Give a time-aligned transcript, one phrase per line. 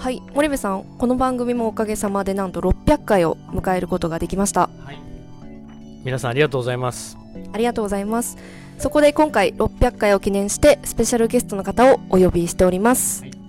[0.00, 0.22] はい。
[0.32, 4.70] 森部さんこの番組もおかげさまでなんと600回を迎えることができました。
[4.82, 4.98] はい。
[6.02, 7.18] 皆さんありがとうございます。
[7.52, 8.38] ありがとうございます。
[8.78, 13.20] そこで今回600回を記念してスペシャルゲストの方をお呼びしております。
[13.20, 13.39] はい、はい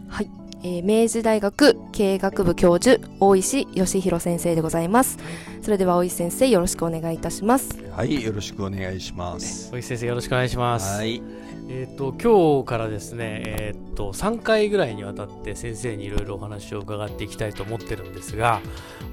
[0.64, 5.18] えー明治大学経営学部教授大石義弘先生でございます。
[5.62, 7.78] それでは大石先生よろしくお願いいたします。
[7.92, 9.72] はい、よろしくお願いします。
[9.72, 11.22] 小石先生よろしくお願いします、はい、
[11.68, 18.62] えっ、と今日からですねえっ、と3回ぐらいにわたって先生にいろいろお話を伺っていきたいと思ってるんですが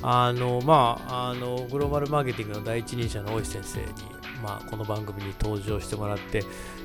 [0.03, 6.45] あのまああのグローバルマーケティングの第一人者の大石先生にまあこの番組に登場してもらって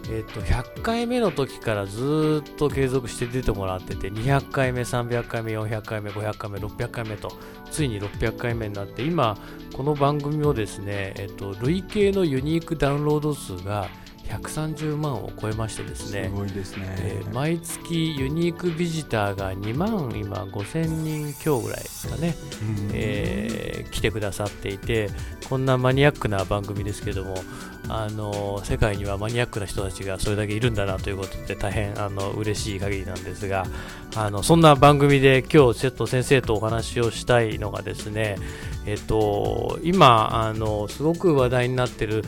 [0.09, 7.37] えっ、と100回目の時からずっと継続して出てもらってて200回目300回目400回目500回目600回目と
[7.71, 9.37] ついに600回目になって今
[9.73, 13.89] この番組をですね、えっと、累計のユニークダウンロード数が
[14.29, 16.95] 130万を超えましてですすね、ごいですね。
[16.99, 22.89] えー毎月ユニークビジターが2万今5000人強ぐらいですかね、うん。
[22.93, 25.09] えー来てくださっていて
[25.49, 27.35] こんなマニアックな番組ですけども
[27.89, 33.65] あの世界にはマニアックな人たちがそれだけいるんだなということで大変あの嬉しい限りなんですが
[34.15, 38.37] あのそんな番組で今日ちょっと先生とお話をしたいのがですね
[38.85, 42.23] えっと、今あのすごく話題になっている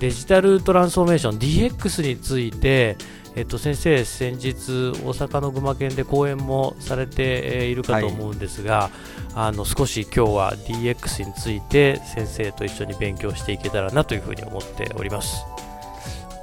[0.00, 2.96] デジタルトランスフォーメーション DX について
[3.36, 8.90] えっと、先生、先日、大阪の群馬県で講演もされてえーいるかと思うんですが、
[9.34, 15.44] あの少し今日は DX について先生と一緒に勉強していけたらなというふうに思っております。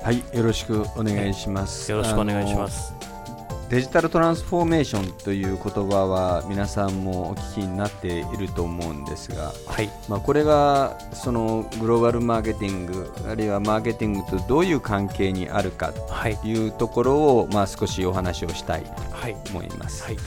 [0.04, 1.92] はい、よろしくお願いします。
[1.92, 3.07] よろしくお願いします。
[3.70, 20.04] デジタルトランスフォーメーションという言葉は皆さんもお聞きになっていると思うんですが、はい、まあ、これがそのグローバルマーケティングあるいはマーケティングとどういう関係にあるかはい、というところを、まあ、少しお話をしたいとはい、思います。
[20.04, 20.26] はい、まあ、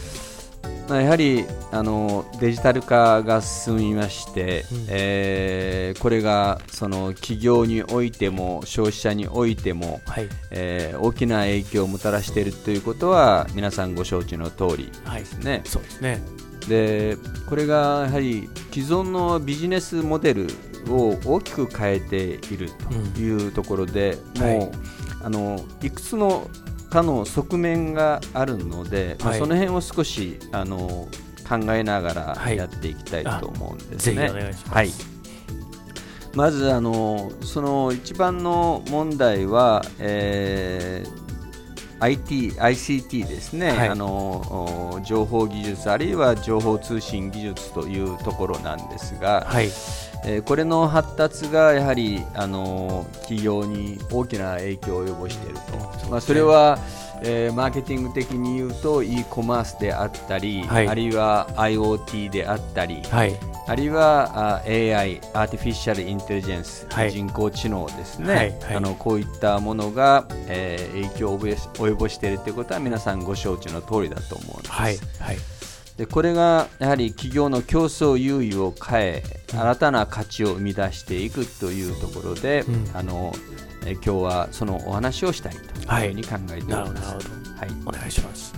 [0.97, 4.87] やはりあのデジタル化が進みまして、うん。
[4.89, 15.21] えーこれがその企業においても消費者においても、はい、えー大きな影響をもたらしているということは皆さんご承知の通りはい。
[15.21, 15.63] ですね。
[15.65, 16.23] そうですね。
[16.69, 20.47] でこれがやはり既存のビジネスモデル
[20.89, 22.71] を大きく変えている
[23.15, 24.71] というところで、うんもう、はい。
[25.23, 26.49] あのいくつの
[26.91, 31.09] かの側面があるので、まあはいその辺を少しあの
[31.49, 32.57] 考えながはい。
[32.57, 34.31] らやっていきたいと思うんですね。
[34.69, 34.91] はい。
[36.35, 41.21] まずあのその一番の問題は、えー
[42.01, 43.89] IT、ICT ですね、はい。
[43.91, 49.69] あのお情報技術あるいは情報通信技術というところなんですが、はい、
[50.25, 55.55] えーこれの発達がやはりあの企業に大きな影響を及ぼしている
[56.03, 56.79] と、まあ、それは、
[57.23, 60.89] えーマーケティング的に言うと e コマースであったり、はい。
[60.89, 63.35] あるいは IoT であったり、はい、
[63.67, 67.13] あるいはあ AI、アーティフィシャルインテリジェンス、はい。
[67.13, 74.71] 人工知能ですね、あのこういったものが、えー影響を及ぼし及ぼしているということは皆さんご承知の通りだと思うんです。
[74.71, 75.37] はい、はい、
[75.97, 83.33] でこれがやはり企業の競争優位を変え、新たな価値を生み出していくというところで、うんあの
[83.87, 87.29] え今日はそのお話をしたいというふうに考えております。
[87.57, 87.75] はいど。
[87.87, 88.53] お願いします。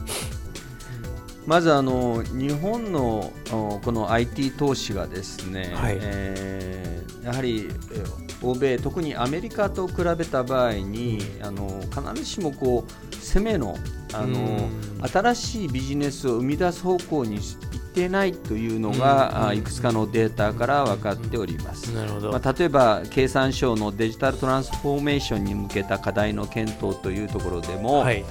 [1.46, 6.91] まずあの日本のおこの IT 投資がですね、はいえー
[7.24, 13.76] やはりえー欧米特にアメリカと比べた場合にあの必ずしもこう攻めの
[14.12, 14.42] あのう
[15.04, 15.08] ん。
[15.08, 17.42] 新しいビジネスを生み出す方向にいっ
[17.94, 21.92] てないというのが、あいくつかのデータから分かっております。
[21.94, 22.30] なるほど。
[22.32, 28.24] まあ、例えば経産省のデジタルトランスフォーメーションに向けた課題の検討というところでも、はい、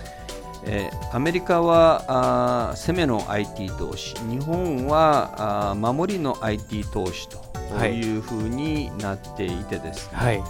[0.66, 4.16] えーアメリカはあー攻めの IT 投資。
[4.30, 7.38] 日本はあー守りの IT 投資と。
[7.40, 7.51] は
[7.88, 8.00] い。
[8.00, 10.44] いうふうになっていてですね、はい、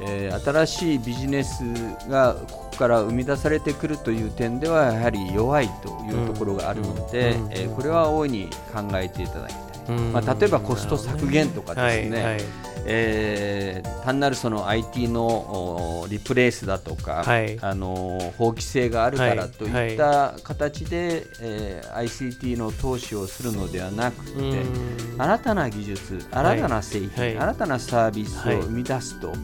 [0.00, 1.62] えー新しいビジネス
[2.08, 9.69] がここから生み出されてくるという点ではやはり弱いというところがあるので、えーこれは大いに考えていただきたい。
[9.90, 10.12] うん。
[10.12, 12.44] まあ、例えばコスト削減とかですね、はいはい。
[12.86, 17.58] えー単なるその IT のおリプレイスだとか、はい。
[17.60, 25.20] あの法規制があるからはいといった形で、えー ICT の投資をするのではなくて、うん。
[25.20, 27.38] 新たな技術、新たな製品、はい。
[27.38, 29.34] 新たなサービスを生み出すとは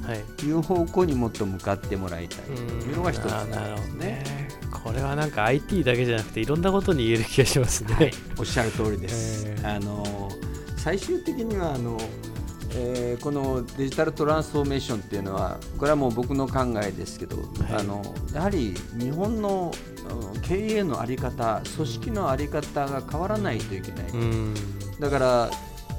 [0.40, 0.46] い。
[0.46, 2.52] いう方向にもっと向かってもらいたいと
[2.87, 4.45] いうのが一つあなんですね。
[4.93, 7.94] ねこれはなんか IT だけじゃなくていろんなことに言える気がしますね。
[7.94, 9.47] はい、おっしゃる通りです。
[9.49, 10.05] えーあの
[10.77, 11.99] 最終的にはあの、
[12.77, 17.38] えーこのデジタルトランスフォーメーションっていうのはこれはもう僕の考えですけど、
[17.77, 18.03] あの
[18.33, 19.73] やはり日本の
[20.35, 24.55] うん経営の在り方組織の在り方が変わらないといけない、うん
[25.00, 25.50] だから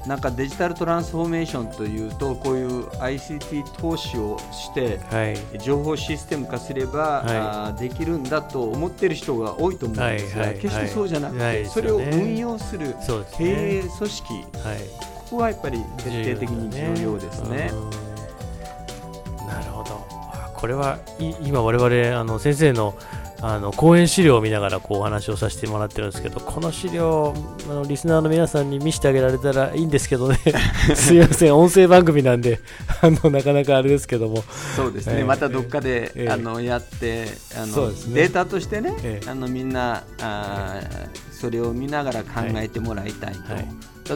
[0.06, 5.58] なんかデジタルトランスフォーメーションというとこういう ICT 投資をしてはい。
[5.58, 7.36] 情報システム化すれば、はい。
[7.36, 12.94] あーできるんだと思ってる人が多いと思うんですが、はいはい決してそうじゃなくて、ないそれを運用する
[13.36, 13.90] 経営ね。
[13.98, 14.44] 組織、はい。
[14.48, 17.70] ここはやっぱり徹底的に重要ですね。
[17.72, 19.46] うん。
[19.46, 20.06] なるほど。
[20.10, 22.94] あこれはい今我々あの先生の
[23.40, 27.34] あの講演資料を見ながらこうお話をさせてもらってるんですけど、この資料
[27.70, 30.38] あのリスナーの皆さんに見せてあげられたらいいんですけどね。
[30.96, 32.60] すいません音声番組なんで
[33.00, 34.42] あのなかなかあれですけども。
[34.74, 35.24] そうですね、ええ。
[35.24, 36.30] またどっかで、ええ。
[36.30, 37.94] あのやってあの、ね。
[38.14, 39.30] データとしてね、ええ。
[39.30, 43.68] あのみんなあーそれを見ながら考えてもらいたいと、はい。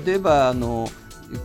[0.04, 0.88] 例えばあの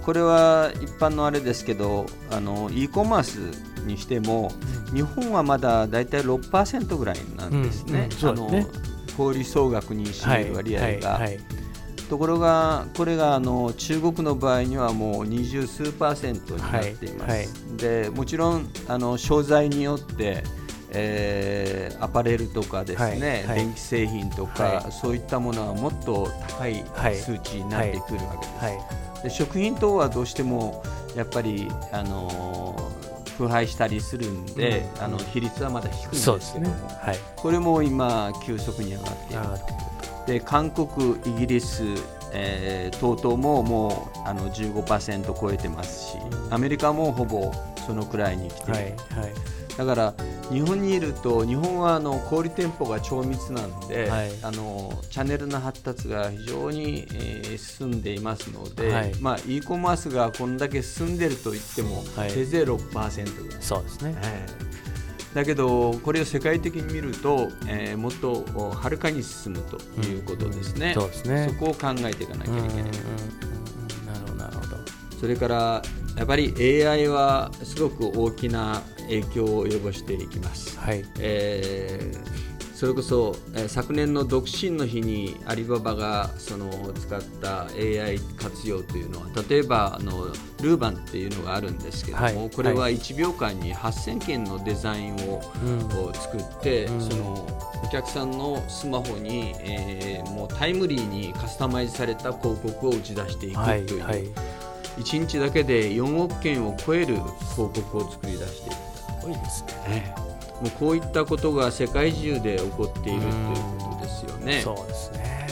[0.03, 4.51] これは一般のあれですけどあの e コマースにしても
[4.93, 8.09] 日本はまだだいたい6%ぐらいなんですね。
[8.23, 8.67] うんうん、ね。
[9.17, 11.09] 小売総額に占める割合が。
[11.11, 11.39] はいはい
[12.09, 17.29] ところが、これがあの中国の場合にはもう二十数パーセントになっています。
[17.29, 17.47] はいはい。
[17.77, 20.43] でもちろんあの商材によって、
[20.91, 23.57] えーアパレルとかですね、はいはい。
[23.57, 24.91] 電気製品とか、はい。
[24.91, 27.15] そういったものはもっと高いはい。
[27.15, 29.06] 数値になってくるわけです。
[29.27, 30.83] はいで食品等はどうしても
[31.15, 32.97] やっぱり、あのー
[33.37, 36.75] 腐敗したりするんで、うんあの比率はまだ低いんですけども、そうですね。
[36.99, 37.19] はい。
[37.35, 40.39] これも今急速に上がっている。
[40.39, 41.83] で韓国、イギリス、
[42.33, 46.17] えー等々ももうあの15%超えてますし、
[46.49, 47.51] アメリカもほぼ
[47.87, 48.93] そのくらいに来ている、はいはい。
[49.77, 50.13] だから
[50.51, 63.61] 日本にいると、日本はあの小売店舗が超密なんで、はいあのチャンネルの発達が非常に、えー進んでいますので、はいまあ、e コマースがこんだけ進んでると言っても、はいせいぜい6%ぐらい。
[63.61, 64.13] そうですね。
[64.13, 64.23] はい
[65.33, 70.93] だけど、これを世界的に見ると、えーもっとおはるかに進むということですね。
[70.95, 71.49] そうですね。
[71.59, 72.69] そこを考えていかなきゃいけない。
[72.69, 74.77] うんうんうんうんなるほどなるほど。
[75.19, 75.81] それから
[76.17, 76.53] やっぱり
[76.85, 80.77] AI はすごく大きな影響を及ぼしていきます。
[80.79, 81.05] はい。
[81.19, 82.47] えー
[82.77, 90.27] それこそ、えー昨年の独身の日にアリババがその使った AI 活用というのは例えばあの
[90.61, 95.41] ルーバンっていうのがあるんですけども、はいこれはは1秒間に8000件のデザインを、
[96.13, 97.47] 作って、うんその
[97.83, 104.23] お客さんのスマホに、えーもうタイムリーにカスタマイズされた広告を打ち出していくとはいいう、はい。
[104.97, 107.21] 1日だけで4億件を超える広
[107.55, 108.75] 告を作り出している。
[109.23, 110.15] 多いですね。
[110.61, 113.33] もうこういったことが世界中で起こっているという
[113.79, 114.61] ことですよね。
[114.63, 115.47] そうですね。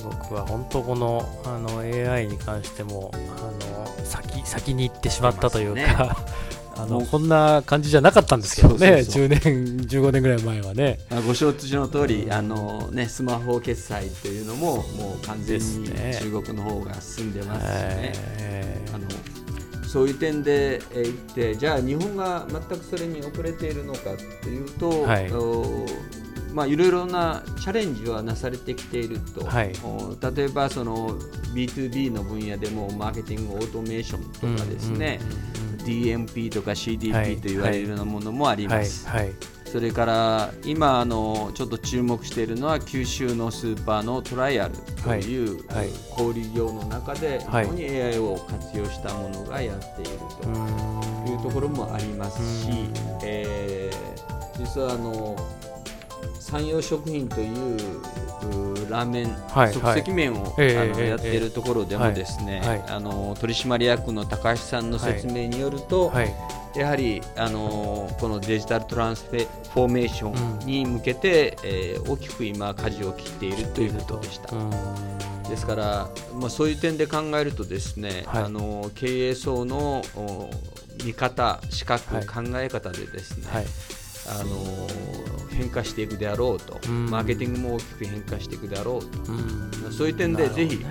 [0.00, 3.16] 中国は本当このあの AI に関してもあ
[3.96, 6.16] の先先に行ってしまったというか。
[6.78, 11.00] あのこんな感じじゃなかったんですけどね、そうそうそう10年、15年ぐらい前はね。
[11.10, 15.88] まあご承知の通り、あのねスマホ決済というのももう完全に
[16.20, 18.12] 中国の方が進んでますしね。
[18.38, 19.04] えーあの
[19.86, 24.10] そういう点でえー言って、じゃあ日本が全くそれに遅れているのか
[24.42, 25.86] というと、はいお
[26.56, 29.72] まあいろいろなチャレンジはなされてきていると、はい。
[29.84, 31.10] お例えばその
[31.54, 35.20] B2B の分野でもマーケティングオートメーションとかですね、
[35.84, 36.76] DMP とかはい。
[36.76, 39.06] CDP と言われるようなものもあります。
[39.06, 39.34] はい、はい、
[39.66, 45.62] それから今あのちょっと注目しているのは九州のスーパーのトライアルという、
[46.08, 47.66] 小売業の中で非はい。
[47.66, 51.26] 常に AI を活用したものがやっていると。
[51.28, 55.36] いうところもありますしうん、えー実はあの
[56.38, 57.76] 山陽食品という
[58.86, 62.68] うラーメン、はい即席麺を、ええええあのやっているところでもですね、はい。
[62.68, 66.34] はいあの取締役の高橋さんの説明によると、はい、
[66.76, 74.54] やはりあのこのデジタルトランスフォーメーションに向けて、えー大きく今舵を切っているということでした。
[74.54, 75.42] うーん。
[75.48, 78.44] ですから、まあ、そういう点で考えるとですね、はい。
[78.44, 80.50] あの経営層のお
[81.04, 82.26] 見方、資格、はい。
[82.26, 83.66] 考え方でですね、はい、
[84.28, 84.56] あの
[85.56, 87.10] 変化していくであろうと、うん。
[87.10, 89.92] マーケティングも大きく変化していくであろうと、うん。
[89.92, 90.84] そういう点でぜひ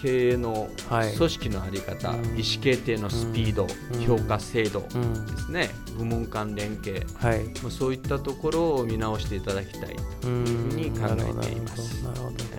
[0.00, 1.14] 経営のはい。
[1.16, 2.16] 組織の在り方、うん。
[2.16, 4.00] 意思決定のスピード、うん。
[4.00, 5.26] 評価制度でうん。
[5.38, 7.44] すね、部門間連携、はい。
[7.62, 12.02] まあそういったところを見直していただきたいとうんふうに考えています。
[12.02, 12.51] なるほどなるほど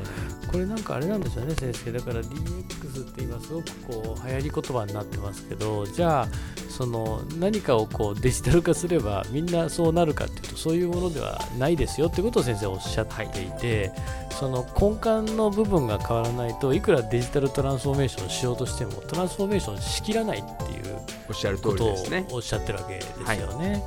[0.53, 6.27] これなんかあれなんですよね先生だから DX って今すごくこう流行り言葉になってますけどじゃあ
[6.69, 13.91] その何かをこうデジタル化すればみんなそうなるかっていうとそういうものではないですよってことを先生おっしゃっていて、
[14.31, 14.89] その根
[15.23, 21.95] 幹の部分が変わらないといくらデジタルトランスフォーメーションしようとしてもトランスフォーメーションしきらないっていうおっしゃる通ことを。
[22.31, 23.07] おっしゃってるわけです
[23.39, 23.83] よね。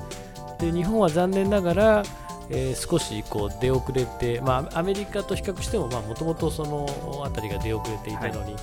[0.60, 2.02] で日本は残念ながら、
[2.50, 6.86] えー少しこう出遅れて、まあ、アメリカと比較してももともとその
[7.24, 8.56] 辺りが出遅れていたのに、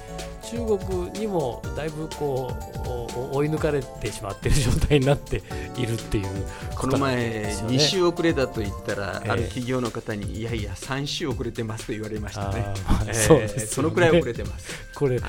[0.44, 2.52] 中国にもだいぶこ
[2.86, 5.42] うお追い抜かれてしまっている状態になって
[5.78, 6.28] いるっていう
[6.76, 12.66] この前、ですよね2週遅れだと言ったら、ええある企業の方に、いやいや、3週遅れてますと言われましたね。
[13.14, 14.94] そうですよねそのくらい遅れてます。
[14.96, 15.20] これ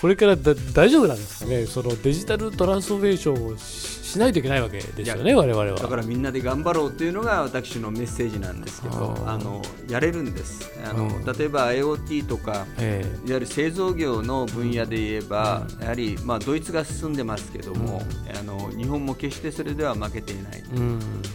[0.00, 3.56] これからだ大丈夫なんですかねそのデジタルトランスフォーメーションを
[4.12, 5.78] ししないといけないわけですよね我々は。
[5.78, 10.70] だからみんなで頑張ろうというのが私のメッセージなんですけど、あのやれるんです。
[10.84, 11.24] あの、うん。
[11.24, 18.02] 例えば IoT とか、えいわゆる製造業の分野で言えば、やはり、まあ、ドイツが進んでますけども、
[18.38, 20.62] あの日本も決してそれでは負けていない。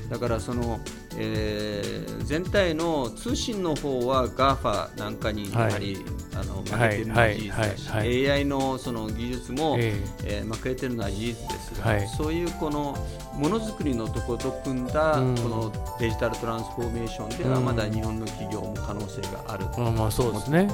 [0.09, 0.79] だからその、
[1.17, 5.97] えー全体の通信の方は GAFA なんかにやはり、
[6.33, 9.95] あの負けているのは事実だし、はいはい AI のその技術も、え
[10.25, 10.43] え。
[10.45, 12.07] ー負けているのは事実ですが、はい。
[12.09, 12.97] そういうこの
[13.33, 15.35] ものづくりのところと組んだ、うん。
[15.37, 17.65] このデジタルトランスフォーメーションではうん。
[17.65, 20.69] まだ日本の企業も可能性があるとまあまあそうですね。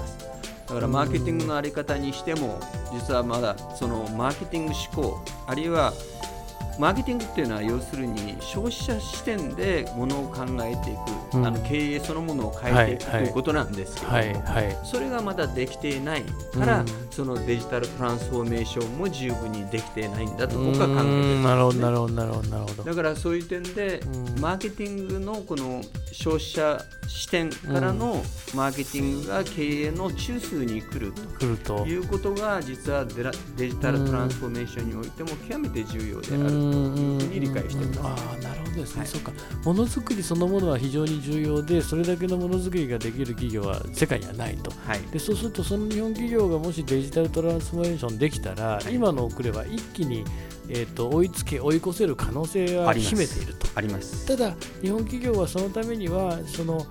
[0.67, 2.59] だからマーケティングのあり方にしても
[2.91, 5.93] 実はまだそのマーケティング思考あるいは
[6.80, 10.96] マーケティングっていうのは要するに消費者視点でものを考えてい
[11.32, 11.46] く、うん。
[11.46, 14.77] あの経営そのものを変えていく、はいはいということなんですけども、はいはい。
[14.84, 16.88] それがまだできていないから、うん。
[17.12, 22.84] そのデジタルトランスフォーメーションも十分にできていないんだと僕は考えてるうーんんなるほどですねなるほどなるほどなるほど。
[22.84, 24.39] だからそういう点で、うん。
[24.39, 28.24] マーケティングのこの消費者視点からの
[28.56, 31.13] マーケティングが経営の中枢に来る
[31.63, 31.86] と。
[31.86, 38.34] いうことが実はデラデジタルトランスフォーメーションにおいても極めて重要であるに理解してます。
[38.34, 39.32] あなるほどですね、そうか
[39.63, 50.25] ものづくりそのものは非常に重要でそれだけのものづくりができる企業は世界にはないとはい、でそうするとその日本企業がもしデジタルトランスフォーメーションできたら、い今の遅れは一気に、
[50.70, 54.25] えー、と追いつけ追い越せる可能性は秘めているとあります。
[54.25, 56.86] ただ日本企業はそのためにはその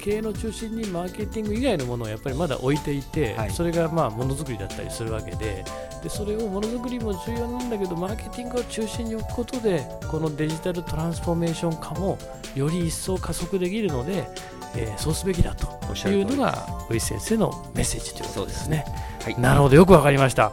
[0.00, 3.50] 経営の中心にマーケティング以外のものをやっぱりまだ置いていて、はい。
[3.50, 5.64] それがまあものづくりだったりするわけで
[6.02, 12.18] でそれをものづくりも重要なんだけどマーケティングを中心に置くことでこのデジタルトランスフォーメーション化も
[12.54, 14.28] より一層加速できるので、
[14.76, 18.84] えーそうすべきだとおっしゃる通りいうのが上石先生のメッセージということですね。
[19.22, 19.76] はい、なるほど。
[19.76, 20.52] よくわかりました。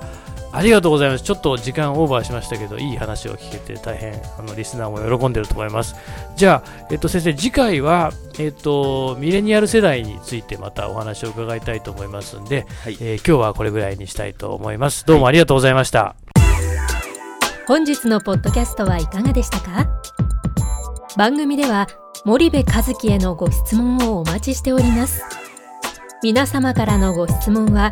[0.55, 1.23] ありがとうございます。
[1.23, 5.95] ちょっと時間オーバーしましたけど、いい話を聞けて大変、あの、リスナーも喜んでると思います。
[6.37, 15.05] じゃあ、えっと、先生、次回は、えっと、ミレニアル世代についてまたお話を伺いたいと思いますんで、はいえー今日はこれぐらいにしたいと思います。
[15.05, 16.15] どうもありがとうございました。
[17.67, 19.87] 本日のポッドキャストはいかがでしたか？
[21.17, 21.87] 番組では
[22.23, 25.23] 森部和樹へのご質問をお待ちしております
[26.21, 27.91] 皆様からのご質問は